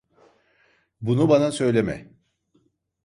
Bunu 1.01 1.29
bana 1.29 1.51
söyleme. 1.51 2.11